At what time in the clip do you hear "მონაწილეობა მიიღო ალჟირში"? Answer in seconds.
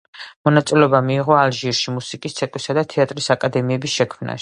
0.47-1.95